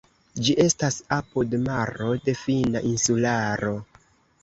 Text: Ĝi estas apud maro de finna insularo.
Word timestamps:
Ĝi 0.45 0.55
estas 0.63 0.97
apud 1.19 1.55
maro 1.67 2.09
de 2.25 2.37
finna 2.43 2.85
insularo. 2.97 3.81